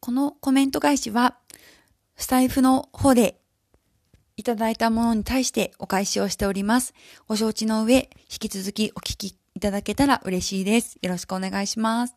[0.00, 1.36] このコメント返しは、
[2.16, 3.40] スタイフの方で
[4.36, 6.94] いただいたものに対してお返しをしております。
[7.26, 10.98] ご承知の上、引き続きお聞きいただけたら嬉しいです。
[11.02, 12.14] よろしくお願いします。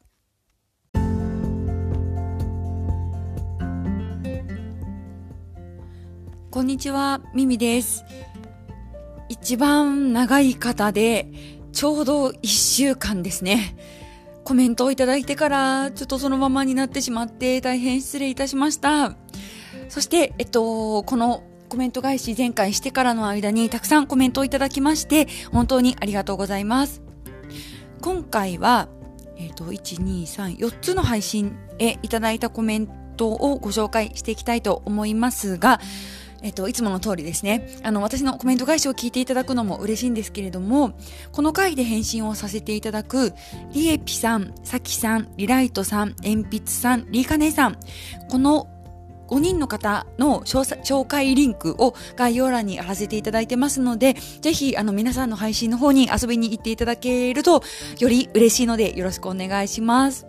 [6.52, 8.04] こんにちは、ミミです。
[9.30, 11.28] 一番長い方で、
[11.72, 13.76] ちょうど一週間ですね。
[14.44, 19.16] コメントをいただいてから、ちょっとそのままになってしまって大変失礼いたしました。
[19.90, 27.02] そして、えっと、このコメント返し前回してからの間にたくさんコメントをいただきまして、本当にありがとうございます。
[28.02, 28.90] 今回は、
[29.38, 35.80] えっと、1、2、3、4つの配信へいただいたコメントをご紹介していきたいと思いますが、
[36.44, 37.68] えっと、いつもの通りですね。
[37.84, 40.94] あの、私のコメント返しを聞いていただくのも嬉しいんですけれども、
[41.32, 43.34] この回で返信をさせていただく、
[43.74, 47.78] リエピさん、サキさん、リライトさん、鉛筆さん、リーカネさん、
[48.30, 48.68] この
[49.32, 57.64] 5人の方の紹介リンクを概要欄に貼らせていただいてますので、ぜひ、あの、皆さんの配信の方に遊びに行っていただけると、
[58.00, 60.28] より嬉しいので、よろしくお願いします。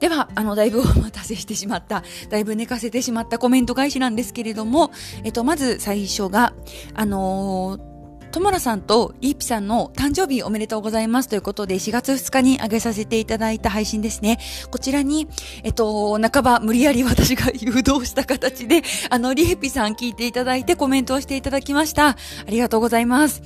[0.00, 4.90] では、あの、だいぶお待たせしてしまった、だいぶ寝かせてしまったコメント返しなんですけれども、
[5.24, 6.52] えっと、まず最初が、
[6.94, 7.98] あのー
[8.30, 14.38] ともらさんとリーピさんの誕生日おめでとうございますということで4月2日に上げさせていただいた配信ですね。
[14.70, 15.28] こちらに、
[15.64, 22.08] えっと、半ば無理やり私が誘導した形で、あの、リーピさん聞いていただいてコメントをしていただきました。
[22.08, 22.16] あ
[22.48, 23.42] りがとうございます。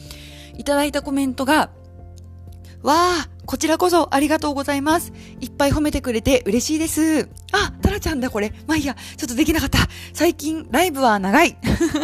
[0.58, 1.70] いただいたコメントが、
[2.82, 5.12] わあ、こちらこそありがとうございます。
[5.40, 7.28] いっぱい褒めてくれて嬉しいです。
[7.52, 8.52] あ、タラちゃんだこれ。
[8.66, 9.78] まあいいや、ちょっとできなかった。
[10.12, 11.56] 最近ライブは長い。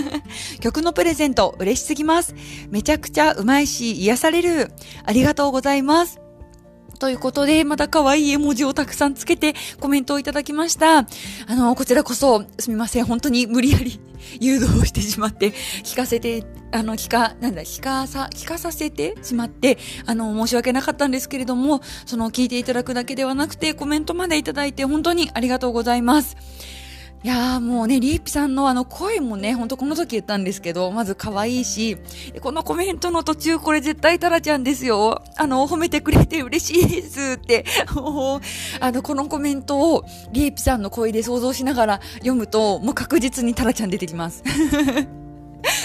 [0.61, 2.35] 曲のプレゼント嬉しすぎます。
[2.71, 4.73] めちゃくちゃうまいし癒される。
[5.05, 6.21] ありがとうございます。
[6.99, 10.99] ということで、また可愛い絵文字をたくさんつけてコメントをいただきました。
[10.99, 11.07] あ
[11.49, 13.05] の、こちらこそすみません。
[13.05, 14.01] 本当に無理やり
[14.41, 15.53] 誘導してしまって、
[15.85, 26.37] 聞かせて、あの、聞か、なんだ、聞かさ、聞かさせてしまって、あの、申し訳なかったんですけれども、その聞いていただくだけではなくて、コメントまでいただいて本当にありがとうございます。
[27.25, 31.97] いやーもうね、リーピさんのあの声もね、ほんとこの時言ったんですけど、まず可愛いし、
[32.41, 35.25] このコメントの途中これ絶対タラちゃんですよ。
[35.37, 37.65] あの、褒めてくれて嬉しいですって、
[38.81, 44.45] あの、このコメントをリーピさんの声で想像しながら読むと、もう確実にタラちゃん出てきます。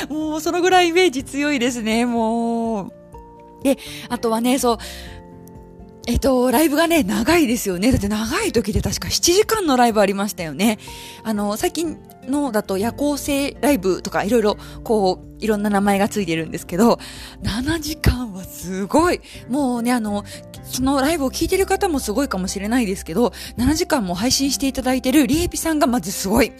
[0.09, 2.93] もうそのぐらいイメージ強いですね、もう。
[3.63, 3.77] で、
[4.09, 4.77] あとはね、そう、
[6.05, 7.89] えっと、ライブがね、長いですよね。
[7.91, 10.77] だって長い時で確か7時間のライブありましたよね。
[11.23, 11.97] あの、最近
[12.27, 16.99] のだと夜行性ライブとかいろいろ、こう、いろんな名前がついてるんですけど、
[17.43, 19.21] 7時間はすごい。
[19.47, 20.25] もうね、あの、
[20.63, 26.51] そのライブを聞いてる方もすごいかもしれないですけど、7時間も配信していただいてるリエピさんがまずすごい。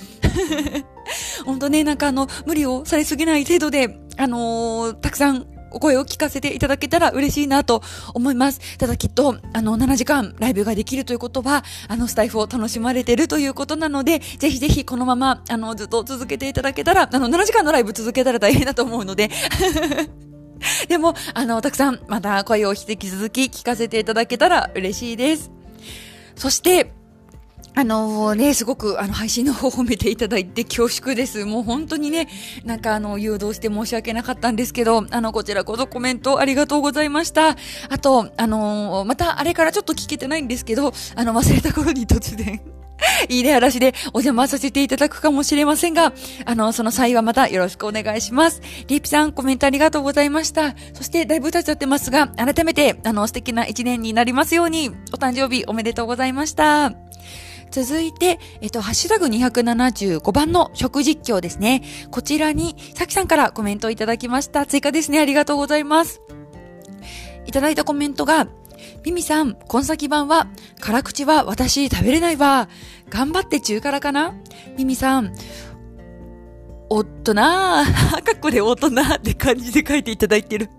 [1.46, 7.82] 本当ね、なんかあの、無理をされすぎない程度で、あのー、たくさんお声を聞かせていただけたら嬉しいなと
[8.14, 8.78] 思います。
[8.78, 19.30] ただきっと、あの、7時間ライブができるということは、あの、スタイフを楽しまれてるということなので、ぜひぜひこのまま、あの、ずっと続けていただけたら、あの、7時間のライブ続けたら大変だと思うので、
[20.88, 25.52] でも、あの、たくさんまた声を引き続き聞かせていただけたら嬉しいです。
[26.36, 26.94] そして、
[27.76, 31.46] あのね、すごくあの配信の方を褒めていただいて 恐縮です。
[31.46, 32.28] もう本当にね、
[32.66, 37.56] なんかあの誘導して申し訳なかったんですけど、あのこちらこそコメントありがとうございました。
[37.90, 42.62] あと、あのまたあれからちょっと聞けてないんですけど、あの忘れた頃に突然
[43.30, 46.14] いいね嵐でお邪魔させていただくかもしれませんが、
[46.46, 48.62] あの、その際はまたよろしくお願いします。
[48.88, 50.76] リーピさん、コメントありがとうございました。
[50.94, 56.94] そして、だいぶ経っちゃってますが、改めて、あの、素敵な一年になりますように、お誕生日おめでとうございました。
[57.74, 61.82] 続いて、えっと、ハッシュタグ275番の食実況ですね。
[62.12, 64.68] こちらに、さきさんからコメントをいただきました。
[64.68, 65.20] 追加ですね。
[65.20, 66.22] ありがとうございます。
[67.48, 68.48] いただいたコメントが、
[69.04, 70.50] ミミさん、今先版は、
[70.82, 72.70] 辛口は私食べれないわ。
[73.10, 74.36] 頑張って中辛かな
[74.78, 75.34] ミミさん、
[76.92, 80.70] おっとなー、 かっこでおっとなって感じで書いていただいてる。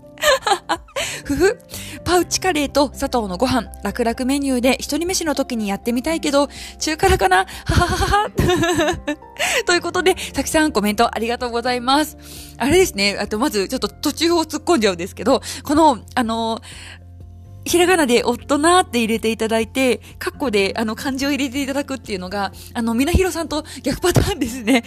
[1.25, 1.59] ふふ。
[2.03, 6.47] パウチカレーと砂糖のご飯、楽々メニューで一人飯の時にやってみたいけど、
[6.79, 7.37] 中辛かな？
[7.37, 8.29] はははは。
[9.65, 12.17] ということで、さきさんコメントありがとうございます。
[12.57, 16.61] あれですね、あとまずちょっと途中を突っ込んじゃうんですけど、この、あの
[17.65, 24.83] ひらがなでおとなーって入れていただいて、カッコであの漢字を入れていただくっていうのが、あの、みなひろさんと逆パターンですね。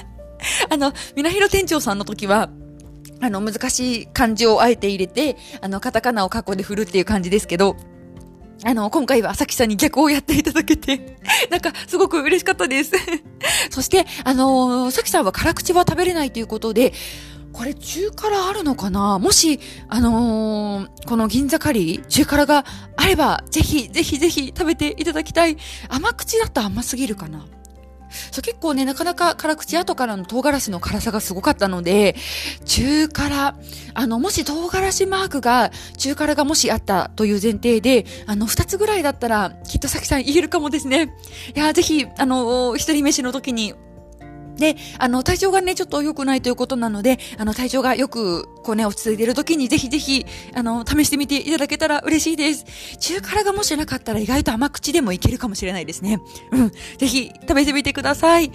[0.70, 2.48] あの、みなひろ店長さんの時は、
[3.20, 7.76] あの、難しい漢字をあえて入れて、あの、カタカナを過去で振るっていう感じですけど、
[8.64, 11.18] あの、今回はさきさんに逆をやっていただけて、
[11.50, 12.92] なんか、すごく嬉しかったです。
[13.70, 16.92] そして、あのー、さきさんは辛口は食べれないということで、
[17.52, 19.18] これ中辛あるのかな？
[19.18, 22.66] もし、あのー、この銀座カリー、中辛が
[22.96, 25.56] あれば、ぜひ、ぜひぜひ食べていただきたい。
[25.88, 27.46] 甘口だと甘すぎるかな？
[28.30, 32.16] そう結構ね、なかなか辛口後からの唐辛子の辛さがすごかったので、
[32.64, 33.58] 中辛、
[33.94, 41.14] あの、もし唐辛子マークが、中辛がもしあったという前提で、あの、二つぐらいだったら、きっとさきさん言えるかもですね。
[41.54, 43.74] いや、ぜひ、あの、一人飯の時に
[44.58, 52.64] で、あの、体調がね、ちょっと良くないということなので、あの、体調がよく、こうね、落ち着いている時に、ぜひぜひ、あの、試してみていただけたら嬉しいです。
[52.98, 56.20] 中辛がもしなかったら意外と甘口でもいけるかもしれないですね。
[56.52, 56.70] うん。
[56.70, 58.50] ぜひ、食べてみてください。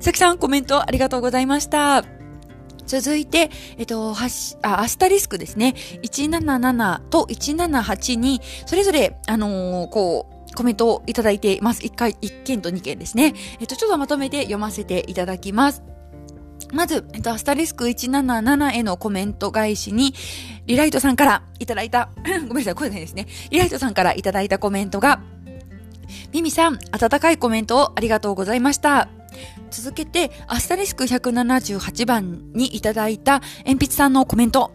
[0.00, 2.04] さきさん、コメントありがとうございました。
[2.86, 5.74] 続いて、えっと、はし、あ、アスタリスクですね。
[6.02, 11.82] 177と178に、それぞれ、あのー、こう、コメントをいただいています。
[11.82, 13.34] 1回、1件と2件ですね。
[13.60, 15.82] えっと、ちょっとまとめて読ませていただきます。
[16.72, 20.14] まず、えっと、アスタリスク177へのコメント返しに、
[20.66, 22.10] リライトさんからいただいた、
[22.48, 23.26] ごめんなさい、声ないですね。
[23.50, 25.20] リライトさんからいただいたコメントが、
[26.32, 29.08] ミミさん、温かいコメントをありがとうございました。
[29.70, 34.72] 続けて、アスタリスク178番にいただいた鉛筆さんのコメント。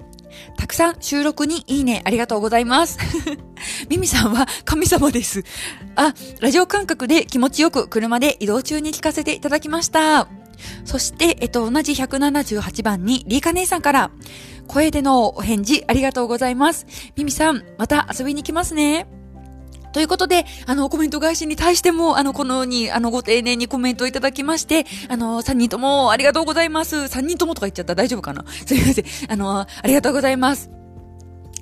[0.57, 2.97] たくさん収録にいいねありがとうございます。
[3.89, 5.43] ミミさんは神様です。
[5.95, 10.27] あ、ラジオ感覚で気持ちよく車で移動中に聞かせていただきました。
[10.85, 14.11] そして、えっと、同じ178番にリーカ姉さんから、
[14.67, 16.85] 声でのお返事ありがとうございます。
[17.15, 19.07] ミミさん、また遊びに来ますね。
[19.95, 26.97] ということで、あの、コメント返しに対しても、あの、このように、あの、ご丁寧にコメントをいただきまして、あの、3人ともありがとうございます。
[26.97, 28.44] 3人ともとか言っちゃったら大丈夫かな？
[28.68, 29.06] すいません。
[29.30, 30.69] あの、ありがとうございます。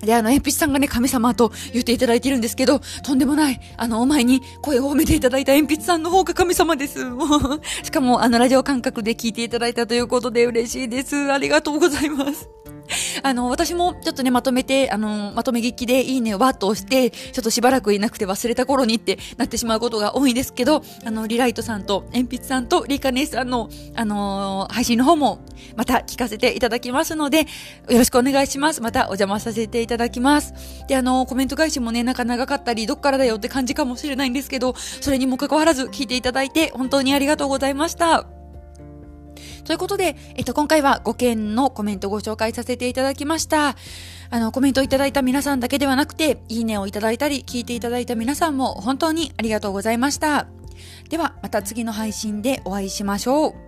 [0.02, 3.60] で、あの、鉛筆さんがね、神様と言っていただいているんですけど、とんでもない。
[3.78, 7.06] あの、お前に声を褒めていただいた鉛筆さんの方が神様です。
[7.86, 11.32] しかも、あの、ラジオ感覚で聞いていただいたということで嬉しいです。
[11.32, 12.50] ありがとうございます。
[13.24, 25.40] あの、私もちょっとね、まとめて、あの、まとめ聞きでいいねをバッと押して、ちょっとしばらくいなくて忘れた頃にってなってしまうことが多いんですけど、あの、リライトさんと、鉛筆さんと、リカネさんの、あのー、配信の方も、
[25.76, 27.46] また聞かせていただきますので、よ
[27.90, 28.82] ろしくお願いします。
[28.82, 30.54] またお邪魔させていただきます。
[30.88, 38.43] で、あのー、コメント返しもね、なんか長かったり、どっからだよって感じかもしれないんですけど、それにもかかわらず聞いていただいて、本当にありがとうございました。
[39.66, 43.76] ということで、えっと、今回は5件のコメントご紹介させていただきました。
[44.30, 50.48] あの、コメントいただいた皆さんだけではなくて、いいねをいただいたり、聞いていただいた皆さんも本当にありがとうございました。
[51.10, 53.63] では、また次の配信でお会いしましょう。